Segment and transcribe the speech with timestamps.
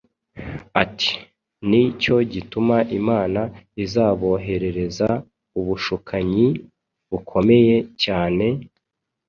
[0.83, 1.11] ati:
[1.69, 3.41] “Ni cyo gituma Imana
[3.83, 5.09] izaboherereza
[5.59, 6.47] ubushukanyi
[7.09, 8.45] bukomeye cyane,